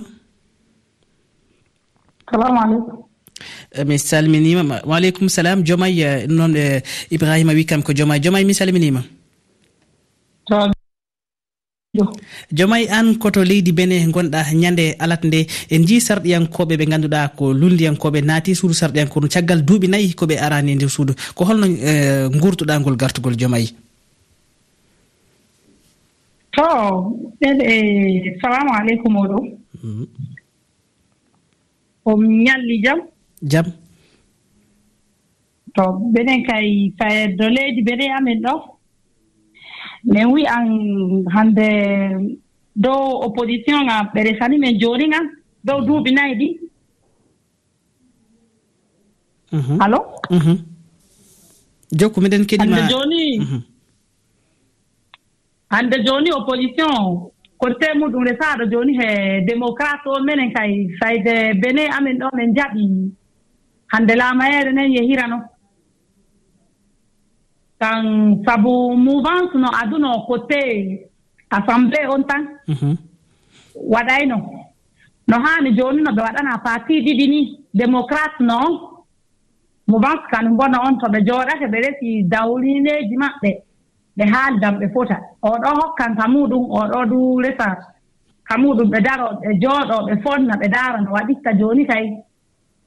Salamu 2.32 2.60
aleykum 2.62 3.04
mi 3.88 3.98
salminima. 3.98 4.82
Waaleykum 4.86 5.28
salam 5.30 5.64
joomay 5.66 6.28
noon 6.28 6.54
ibrahima 7.12 7.54
wi 7.54 7.66
kam 7.66 7.82
ko 7.82 7.94
joomay 7.94 8.20
joomay 8.22 8.46
mi 8.46 8.54
salminima? 8.54 9.02
jomay 12.52 12.88
an 12.90 13.16
koto 13.20 13.44
leydi 13.44 13.72
bene 13.72 14.02
gonɗa 14.12 14.44
ñande 14.54 14.96
alat 15.00 15.24
nde. 15.24 15.46
En 15.70 15.86
jii 15.86 16.00
sarɗiyankoɓe 16.02 16.78
ɓe 16.78 16.86
ganduɗa 16.90 17.30
ko 17.38 17.54
lundiyankoɓe 17.54 18.22
naati 18.26 18.56
suudu 18.56 18.74
sarɗiyankono 18.74 19.28
caggal 19.30 19.62
duuɓi 19.64 19.88
nayyi 19.90 20.14
koɓe 20.16 20.38
arani 20.40 20.72
e 20.72 20.76
nder 20.76 20.90
suudu. 20.90 21.14
Ko 21.36 21.46
holno 21.46 21.66
e, 21.68 22.30
gurtuɗa 22.42 22.80
ngol 22.80 22.96
gartugol 22.98 23.36
jomayi 23.38 23.70
to 26.54 26.64
ɗeɗe 27.42 28.38
salamu 28.42 28.72
aleykum 28.80 29.16
oɗo. 29.24 29.38
Mhm. 29.84 30.06
Om 32.06 32.22
ñalli 32.46 32.82
jam. 32.84 33.00
Jam. 33.42 33.66
To 35.76 35.84
benen 36.14 36.44
kay 36.48 36.94
fayeddo 36.98 37.50
leydi 37.50 37.82
bene 37.82 38.06
amen 38.18 38.42
ɗo. 38.42 38.73
min 40.04 40.26
wiyan 40.34 40.66
hannde 41.36 41.68
dow 42.76 43.22
opposition 43.26 43.86
ŋa 43.88 43.96
ɓe 44.14 44.20
resani 44.24 44.58
min 44.58 44.80
jooni 44.80 45.06
ŋa 45.08 45.20
dow 45.64 45.78
mhm. 45.80 45.86
duuɓi 45.88 46.12
nayi 46.14 46.34
ɗi. 46.40 46.48
Mhm. 49.52 49.78
Allo 49.82 50.00
mhm. 50.30 50.56
jokku 52.00 52.22
miɗen 52.22 52.46
keɗima 52.50 52.88
jooni 52.92 53.22
hannde 55.74 55.98
jooni 56.06 56.30
opposition 56.40 57.30
kote 57.58 57.88
muɗum 58.00 58.24
resaaɗo 58.30 58.64
jooni 58.72 58.94
he 59.00 59.42
démocrate 59.48 60.06
o 60.08 60.20
minen 60.24 60.52
kay 60.54 60.72
sayde 61.00 61.34
bene 61.62 61.84
amin 61.98 62.18
ɗo 62.20 62.28
min 62.38 62.54
jaɓi 62.56 62.84
hannde 63.94 64.14
laamayeere 64.16 64.72
nen 64.74 64.92
yehirano 64.92 65.38
tan 67.84 68.06
sabu 68.46 68.96
mouvance 69.06 69.56
no 69.56 69.68
aduno 69.82 70.10
côté 70.28 70.62
assemblé 71.50 72.00
on 72.10 72.24
tan. 72.30 72.44
Mhm. 72.68 72.96
Waɗayno 73.94 74.38
no. 75.28 75.36
Haani 75.46 75.70
jooni 75.78 76.02
no 76.02 76.12
ɓe 76.16 76.22
waɗana 76.28 76.58
parti 76.64 77.02
ɗiɗi 77.06 77.26
ni. 77.34 77.42
Démocrate 77.74 78.40
noon 78.40 78.74
mouvance 79.88 80.24
kan 80.32 80.46
ngona 80.54 80.78
on 80.88 80.98
to 81.00 81.08
ɓe 81.14 81.20
jooɗake 81.28 81.66
ɓe 81.72 81.78
resi 81.86 82.24
dawlineeji 82.32 83.16
maɓɓe. 83.24 83.52
Ɓe 84.18 84.24
haaldan 84.34 84.76
ɓe 84.80 84.88
fota. 84.94 85.18
Oɗo 85.42 85.70
hokkan 85.80 86.16
ka 86.16 86.26
muɗum 86.34 86.64
oɗo 86.80 87.06
du 87.12 87.42
resa 87.44 87.68
ka 88.48 88.58
muɗum 88.58 88.90
ɓe 88.94 89.00
daro 89.08 89.28
ɓe 89.42 89.50
jooɗo 89.62 89.96
ɓe 90.08 90.14
fonna 90.24 90.54
ɓe 90.62 90.68
daara 90.74 91.02
no 91.02 91.12
waɗitta 91.12 91.52
jooni 91.60 91.86
kay. 91.86 92.06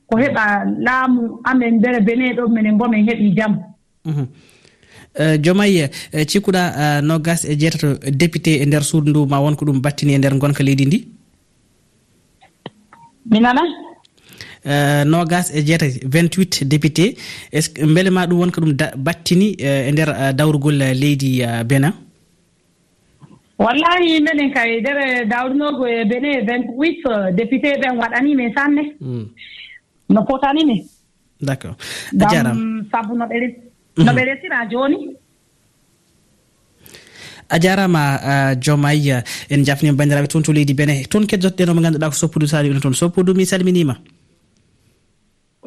Ko 0.09 0.17
heɓa 0.23 0.45
laamu 0.87 1.41
amen 1.45 1.75
ndere 1.79 2.01
bene 2.01 2.33
ɗon 2.37 2.49
minen 2.55 2.75
mbo 2.75 2.89
min 2.89 3.07
heɓii 3.09 3.35
jam. 3.37 3.53
Mhm. 4.07 4.27
Eh, 5.19 5.39
jomay 5.41 5.79
eh, 6.13 6.25
cikkuɗa 6.27 6.63
eh, 6.83 7.01
nogas 7.03 7.45
e 7.45 7.57
jeetato 7.57 7.95
député 8.11 8.61
e 8.63 8.67
nder 8.67 8.83
suudu 8.85 9.11
ndu 9.11 9.27
ma 9.27 9.39
wonko 9.41 9.65
ɗum 9.65 9.81
battini 9.81 10.13
e 10.15 10.19
nder 10.19 10.35
gonka 10.39 10.63
leydi 10.63 10.85
ndi? 10.87 10.99
Mi 13.31 13.41
nana? 13.41 13.63
Nogas 15.05 15.55
e 15.55 15.63
jeetati 15.65 16.01
28 16.07 16.65
député. 16.65 17.17
Est 17.53 17.63
ce 17.63 17.69
que 17.71 17.87
beele 17.87 18.11
ma 18.11 18.27
ɗum 18.27 18.41
wonko 18.41 18.61
ɗum 18.61 18.77
battini 18.97 19.57
e 19.59 19.91
nder 19.93 20.35
dawrugol 20.35 20.77
leydi 20.77 21.43
benin? 21.65 21.93
Wallahi 23.59 24.21
minen 24.21 24.53
kay 24.53 24.81
nder 24.81 25.27
dawrunogo 25.27 25.87
e 25.87 26.05
bene 26.05 26.45
28 26.45 27.33
député 27.33 27.79
ɓen 27.81 27.97
waɗani 27.97 28.35
min 28.35 28.53
sanne. 28.55 28.83
Hmm. 29.01 29.27
No 30.11 30.27
fotanimi 30.27 30.85
d' 31.41 31.51
accord 31.51 31.77
a 32.21 32.29
jarama 32.31 32.85
sabu 32.91 33.17
no 33.17 33.25
ɓe 33.27 33.66
no 33.97 34.05
mm-hmm. 34.05 34.17
ɓe 34.17 34.25
resira 34.25 34.67
jooni 34.71 34.99
a 37.49 37.59
jarama 37.61 38.03
jomay 38.61 39.23
en 39.51 39.65
jafnima 39.65 39.97
bandiraɓe 39.97 40.29
toon 40.29 40.43
to 40.43 40.53
leydi 40.53 40.75
bene. 40.75 41.05
Toon 41.09 41.27
keddotoɗen 41.27 41.71
omo 41.71 41.81
ganduɗa 41.81 42.11
ko 42.11 42.15
soppudu 42.17 42.47
sali 42.47 42.71
une 42.71 42.81
toon. 42.81 42.95
Soppudu 42.95 43.35
mi 43.35 43.47
salminima 43.47 43.97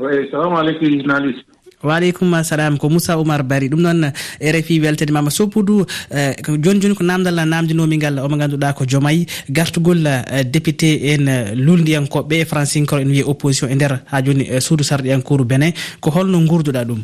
eyi 0.08 0.30
salamu 0.32 0.58
aleykum 0.58 0.88
journaliste. 0.90 1.44
Waaleykum 1.84 2.44
salam 2.44 2.78
ko 2.78 2.90
moussa 2.90 3.18
oumar 3.18 3.44
bari 3.44 3.70
ɗum 3.70 3.82
noon 3.82 4.04
eh, 4.40 4.52
rfi 4.52 4.80
weltede 4.82 5.12
mama 5.12 5.30
soppudu 5.30 5.86
eh, 6.12 6.36
joni 6.60 6.82
joni 6.82 6.96
ko 6.96 7.04
namdal 7.04 7.36
namdinomi 7.48 7.98
ngal 7.98 8.20
omo 8.20 8.36
ganduɗa 8.36 8.74
ko 8.76 8.86
joomayi 8.86 9.26
gartugol 9.50 10.06
eh, 10.08 10.44
député 10.44 11.14
en 11.14 11.56
luldiyankoɓe 11.56 12.42
e 12.42 12.46
francinkoro 12.46 13.02
en 13.02 13.10
wiye 13.10 13.24
opposition 13.24 13.70
e 13.70 13.76
nder. 13.76 14.02
Ha 14.12 14.22
joni 14.22 14.46
suudu 14.62 14.84
sarɗiyankoru 14.84 15.46
benin 15.46 15.74
ko 16.02 16.12
holno 16.12 16.40
gurduɗa 16.48 16.84
ɗum? 16.86 17.00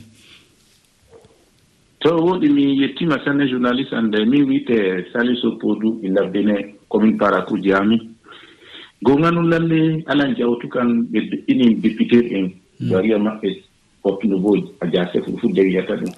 to 2.05 2.11
woɗi 2.21 2.49
mi 2.49 2.77
yettima 2.81 3.17
sanne 3.25 3.47
journaliste 3.49 3.93
ande 3.95 4.25
min 4.27 4.45
wiite 4.45 5.07
saliso 5.11 5.57
podou 5.57 5.99
illa 6.03 6.21
e 6.25 6.29
bene 6.29 6.75
commune 6.87 7.17
parakuji 7.17 7.73
ami 7.73 7.97
gonganu 9.01 9.41
lalle 9.41 10.03
alan 10.05 10.35
jawtu 10.37 10.69
kan 10.69 10.85
ɓe 11.11 11.43
inin 11.47 11.81
député 11.81 12.17
en 12.37 12.45
hmm. 12.79 12.89
bariya 12.91 13.17
maɓɓe 13.17 13.49
hottude 14.03 14.35
bo 14.39 14.53
a 14.81 14.87
jase 14.87 15.17
fu 15.25 15.35
fu 15.37 15.47
dewiyata 15.51 15.95
ɗum. 15.97 16.13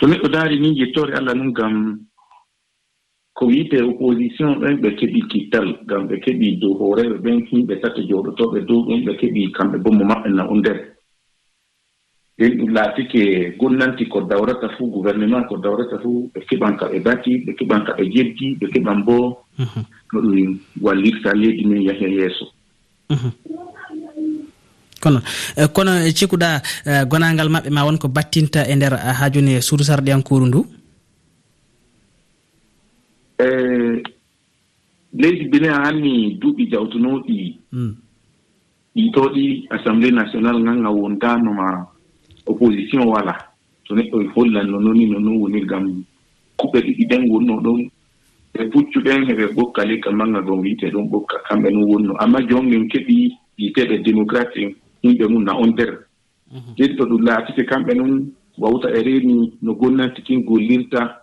To 0.00 0.06
neɗɗo 0.06 0.28
daari 0.28 0.60
ni 0.60 0.78
yettore 0.80 1.14
allah 1.14 1.34
nun 1.34 1.52
gam 1.54 2.00
ko 3.32 3.46
wiite 3.46 3.80
opposition 3.80 4.60
ɓen 4.60 4.80
ɓe 4.82 4.96
keɓi 4.98 5.28
kittal 5.30 5.78
gam 5.86 6.08
ɓe 6.08 6.20
keɓi 6.20 6.58
dow 6.60 6.74
hooreɓe 6.74 7.22
ɓen 7.24 7.46
himɓe 7.48 7.80
tata 7.80 8.02
jooɗotoɓe 8.02 8.66
dow 8.68 8.84
ɗum 8.84 9.04
ɓe 9.04 9.16
keɓi 9.16 9.52
kamɓe 9.52 9.78
bo 9.78 9.92
mo 9.92 10.04
maɓɓe 10.04 10.28
na 10.28 10.44
o 10.44 10.54
nder. 10.56 10.91
nden 12.42 12.58
ɗum 12.58 12.74
laatike 12.74 13.54
gonnanti 13.58 14.06
ko 14.06 14.20
dawrata 14.20 14.68
fuu 14.76 14.90
gouvernement 14.90 15.46
ko 15.48 15.56
dawrata 15.56 15.98
fuu 16.02 16.30
ɓe 16.34 16.40
keɓan 16.48 16.76
ka 16.76 16.86
ɓe 16.90 16.98
bati 16.98 17.38
ɓe 17.46 17.52
keɓan 17.58 17.84
ka 17.86 17.92
ɓe 17.94 18.04
jeddi 18.10 18.56
ɓe 18.60 18.66
keɓan 18.72 19.04
bo 19.04 19.38
mhm. 19.58 19.82
no 20.12 20.20
ɗum 20.20 20.58
wallirta 20.82 21.34
leydi 21.34 21.64
men 21.66 21.82
yahe 21.82 22.06
yeeso. 22.10 22.46
Mhm. 23.10 23.30
Kono 25.00 25.18
eh, 25.56 25.68
kono 25.72 25.92
e 26.02 26.10
cikuɗa 26.10 26.62
eh, 26.86 27.04
gonangal 27.06 27.48
maɓɓe 27.48 27.70
ma 27.70 27.84
wonko 27.86 28.08
battinta 28.08 28.66
e 28.66 28.74
nder 28.76 28.92
eh, 28.92 29.14
ha 29.18 29.30
joni 29.30 29.54
e 29.54 29.60
suudu 29.60 29.84
sarɗiyankuru 29.84 30.46
ndu? 30.46 30.66
E 33.38 33.46
leydi 35.14 35.44
bine 35.48 35.68
a 35.70 35.82
hanni 35.84 36.38
duuɓi 36.40 36.70
jawtunoɗi 36.70 37.58
mm. 37.72 37.94
ɗitoɗi 38.96 39.66
assemblé 39.70 40.10
national 40.10 40.58
ngan 40.58 40.86
a 40.86 40.90
wondanoma 40.90 41.91
opposition 42.46 43.06
wala. 43.08 43.34
To 43.84 43.94
neɗɗo 43.94 44.20
e 44.22 44.26
hollanno 44.34 44.80
noni 44.80 45.06
no 45.06 45.18
non 45.18 45.36
woni 45.40 45.62
ngam 45.62 46.04
kuɓe 46.58 46.78
ɗiɗi 46.86 47.04
ɗen 47.10 47.30
wonno 47.30 47.60
ɗon. 47.60 47.88
Ɓe 48.54 48.70
puccuɗen 48.70 49.26
heɓe 49.28 49.44
ɓokka 49.56 49.84
leggal 49.84 50.14
manga 50.16 50.40
gon 50.40 50.60
wiite 50.60 50.90
ɗon 50.92 51.08
ɓokka 51.10 51.36
kamɓe 51.48 51.70
non 51.70 51.84
wonno. 51.84 52.14
Amma 52.18 52.38
jon 52.48 52.62
min 52.68 52.88
keɓi 52.88 53.32
wiiteɓe 53.58 53.98
démocrate 54.04 54.56
en 54.56 54.70
yimɓe 55.02 55.28
mum 55.28 55.44
na 55.44 55.54
on 55.56 55.68
nder. 55.72 56.06
Mhm. 56.52 56.72
Nden 56.72 56.96
to 56.96 57.04
ɗum 57.06 57.22
laatike 57.24 57.64
kamɓe 57.66 57.94
noon 57.94 58.32
wawta 58.58 58.88
e 58.90 59.02
reeni 59.02 59.52
no 59.62 59.74
gomnati 59.74 60.22
kin 60.22 60.44
gollirta. 60.44 61.18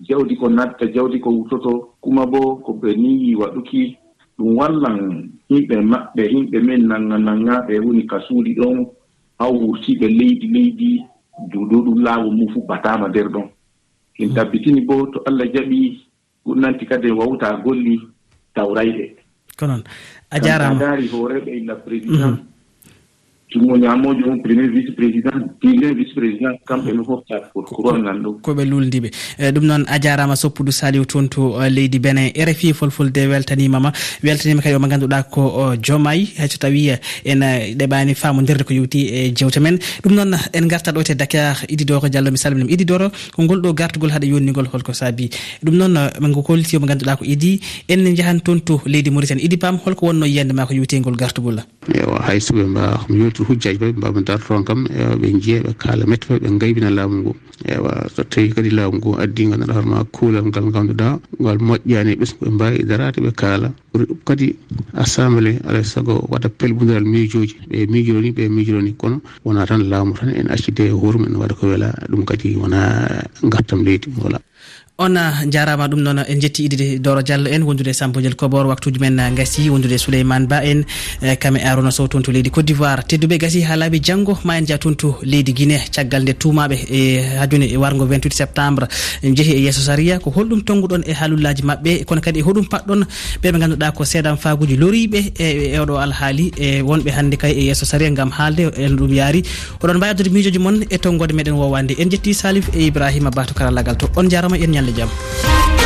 Jawdi 0.00 0.36
ko 0.36 0.48
natta 0.48 0.86
jawdi 0.92 1.20
ko 1.20 1.30
wutoto. 1.30 1.94
Kuma 2.00 2.26
bo 2.26 2.56
ko 2.56 2.72
ɓe 2.72 2.94
niyi 2.96 3.34
waɗuki 3.34 3.96
ɗum 4.38 4.56
wallan 4.56 5.30
yimɓe 5.50 5.76
maɓɓe 5.82 6.22
yimɓe 6.32 6.60
men 6.60 6.86
nanga 6.86 7.18
nangaɓe 7.18 7.80
woni 7.80 8.06
ka 8.06 8.20
suuɗi 8.28 8.54
ɗon. 8.54 8.86
haw 9.38 9.52
wurtiɓe 9.52 10.06
leydi 10.08 10.46
leydi 10.54 11.04
juuɗo 11.52 11.76
ɗum 11.84 11.98
laamu 12.02 12.30
mum 12.30 12.48
fu 12.52 12.60
batama 12.68 13.08
nder 13.08 13.28
ɗon. 13.28 13.48
En 14.18 14.34
tabbitini 14.34 14.80
bo 14.86 15.06
to 15.12 15.22
allah 15.26 15.46
jaɓi 15.54 16.00
gurnanti 16.44 16.86
kadi 16.86 17.10
wawta 17.10 17.60
golli 17.64 18.00
tawrayɗe. 18.54 19.04
Konon 19.58 19.82
a 20.30 20.40
jarama 20.40 20.78
daari 20.78 21.08
hooreɓe 21.08 21.50
illa 21.58 21.74
e 21.74 21.82
président 21.84 22.30
mhm. 22.30 22.47
jungo 23.50 23.76
ñamojo 23.76 24.30
on 24.30 24.38
premier 24.42 24.68
vice 24.68 24.92
président 24.92 25.38
dile 25.62 25.94
vice 25.94 26.12
président 26.14 26.52
kamɓe 26.66 26.92
no 26.92 27.02
mm-hmm. 27.02 27.08
hofta 27.12 27.36
pour 27.52 27.64
couronnal 27.64 28.20
ɗum. 28.22 28.40
koɓe 28.42 28.64
luldiɓe. 28.64 29.10
E, 29.38 29.50
ɗum 29.52 29.64
noon 29.64 29.84
a 29.88 29.98
jarama 30.00 30.36
soppudu 30.36 30.70
saliw 30.72 31.04
toon 31.06 31.28
to 31.28 31.56
e, 31.62 31.70
leydi 31.70 31.98
benin 31.98 32.28
rfi 32.36 32.72
folfolde 32.74 33.16
e 33.18 33.26
weltanimama. 33.26 33.92
Weltanima 34.22 34.60
kadi 34.62 34.74
omo 34.74 34.86
ganduɗa 34.86 35.22
ko 35.30 35.74
jomayi 35.82 36.28
hayso 36.38 36.58
tawi 36.58 36.90
en 37.24 37.40
ɗeɓani 37.78 38.14
famodirde 38.14 38.64
ko 38.64 38.74
yewti 38.74 39.08
e 39.08 39.32
jewte 39.34 39.60
men. 39.60 39.78
Ɗum 40.04 40.12
noon 40.14 40.36
en 40.52 40.66
garta 40.68 40.92
ɗo 40.92 41.02
te 41.04 41.14
dakar 41.14 41.56
ididoro 41.68 42.08
diallo 42.08 42.30
mi 42.30 42.36
salminima 42.38 42.70
ididoro 42.70 43.08
ko 43.34 43.42
ngol 43.42 43.60
ɗo 43.62 43.72
gartugol 43.74 44.10
haɗa 44.10 44.26
yonnigol 44.26 44.68
holko 44.72 44.92
saabi. 44.92 45.30
Ɗum 45.64 45.74
noon 45.74 46.34
ko 46.34 46.42
kolti 46.42 46.76
omo 46.76 46.86
ganduɗa 46.86 47.16
ko 47.16 47.24
idi 47.24 47.60
en 47.88 48.14
jahan 48.14 48.40
toon 48.40 48.60
to 48.60 48.80
leydi 48.84 49.10
mauritanie. 49.10 49.44
Idi 49.44 49.56
pam 49.56 49.78
holko 49.78 50.06
wonno 50.06 50.26
yiyande 50.26 50.52
ma 50.52 50.66
ko 50.66 50.74
yewtegol 50.74 51.16
gartugol. 51.16 51.62
Ewa 51.94 52.20
hay 52.26 52.36
haysoɓe 52.38 52.64
mba 52.66 53.00
mi 53.08 53.20
yewti 53.24 53.37
surtout 53.38 53.48
hujjaji 53.54 53.78
maɓe 53.78 53.92
mbawa 53.96 54.20
darton 54.22 54.64
kam 54.64 54.86
ewa 54.90 55.14
ɓe 55.20 55.28
jiiya 55.42 55.62
ɓe 55.62 55.72
kaala 55.78 56.04
mettoɓe 56.10 56.38
ɓe 56.42 56.58
gaybina 56.60 56.90
laamu 56.90 57.16
ngu. 57.22 57.32
Ewa 57.74 57.92
so 58.14 58.22
tawi 58.24 58.48
kadi 58.54 58.70
laamu 58.70 58.96
ngu 58.98 59.10
addi 59.22 59.42
ganduɗa 59.50 59.72
hoorema 59.74 60.04
kuulal 60.14 60.44
ngal 60.46 60.66
ganduɗa 60.74 61.08
ngal 61.42 61.58
moƴƴani 61.66 62.12
ɓesgu 62.20 62.38
ɓe 62.44 62.50
mbawi 62.50 62.78
darade 62.88 63.18
ɓe 63.24 63.30
kaala. 63.40 63.68
Ɓuuri 63.92 64.04
ɗum 64.10 64.18
kadi 64.26 64.46
assemblé 65.02 65.52
alay 65.68 65.84
saago 65.84 66.14
waɗa 66.32 66.48
pelbudiral 66.58 67.04
miijoji 67.04 67.54
ɓe 67.70 67.86
miijoroni 67.92 68.30
ɓe 68.36 68.42
miijoroni 68.48 68.92
kono 69.00 69.20
wona 69.44 69.66
tan 69.66 69.82
laamu 69.90 70.12
tan 70.18 70.30
en 70.34 70.48
accide 70.50 70.80
e 70.86 70.90
hoore 70.90 71.18
mum 71.18 71.34
waɗa 71.40 71.54
ko 71.58 71.66
wela 71.72 71.88
ɗum 72.10 72.24
kadi 72.24 72.56
wona 72.56 72.80
gartam 73.52 73.84
leydi 73.86 74.08
voilà 74.18 74.38
on 75.00 75.14
ah, 75.16 75.44
jarama 75.46 75.86
ɗum 75.88 76.00
noon 76.02 76.18
en 76.26 76.40
jetti 76.42 76.64
idide 76.66 76.98
doro 77.00 77.22
diallo 77.22 77.48
en 77.54 77.62
wondude 77.62 77.90
e 77.90 77.94
sambojel 77.94 78.34
kobor 78.34 78.66
waktuji 78.66 78.98
men 78.98 79.20
ah, 79.20 79.30
gasi 79.30 79.70
wondude 79.70 79.94
e 79.94 79.98
souleymane 79.98 80.48
ba 80.50 80.58
en 80.64 80.82
eh, 81.22 81.36
kame 81.38 81.58
arona 81.62 81.92
sow 81.92 82.08
toon 82.08 82.20
to 82.22 82.32
leydi 82.32 82.50
côte 82.50 82.66
d'ivoire. 82.66 83.04
Tedduɓe 83.06 83.34
e 83.34 83.38
gasi 83.38 83.62
ha 83.62 83.76
laaɓi 83.76 84.00
janggo 84.02 84.34
ma 84.44 84.56
en 84.58 84.66
jaa 84.66 84.78
toon 84.78 84.96
to 84.96 85.14
leydi 85.22 85.52
guiné 85.54 85.78
caggal 85.94 86.22
nde 86.22 86.32
tumaɓe 86.42 86.76
e 86.90 87.22
hajune 87.38 87.66
e 87.70 87.76
wargo 87.76 88.06
28 88.06 88.32
septembre 88.34 88.88
jeehi 89.22 89.52
e 89.52 89.60
yesso 89.66 89.80
saria 89.86 90.18
ko 90.18 90.30
holɗum 90.34 90.64
tonguɗon 90.66 91.02
e 91.06 91.12
haalullaji 91.14 91.62
mabɓe 91.62 92.04
kono 92.04 92.20
kadi 92.20 92.40
e 92.40 92.42
hoɗum 92.42 92.66
patɗon 92.68 93.06
ɓe 93.42 93.52
ɓe 93.52 93.58
ganduɗa 93.62 93.92
ko 93.94 94.02
seeɗan 94.04 94.36
faguji 94.36 94.76
loriɓe 94.76 95.20
e 95.38 95.78
oɗo 95.78 95.94
alhaali 96.02 96.50
e 96.58 96.82
wonɓe 96.82 97.10
hannde 97.14 97.36
kay 97.38 97.52
e 97.54 97.62
yesso 97.70 97.86
saria 97.86 98.10
gam 98.10 98.30
haalde 98.34 98.66
en 98.76 98.96
ɗum 98.98 99.14
yaari. 99.14 99.44
Oɗon 99.80 99.96
mbawi 99.96 100.10
addude 100.10 100.30
miijoji 100.34 100.58
moon 100.58 100.82
e 100.90 100.98
tonggode 100.98 101.32
meɗen 101.38 101.54
wowande 101.54 101.94
en 102.02 102.10
jetti 102.10 102.34
salif 102.34 102.66
e 102.74 102.86
ibrahima 102.90 103.30
bato 103.30 103.54
karallagal 103.54 103.96
to. 103.96 104.10
On 104.16 104.26
jarama 104.28 104.56
en 104.58 104.66
ñal 104.74 104.87
balɗe 104.88 104.96
jaam 104.96 105.77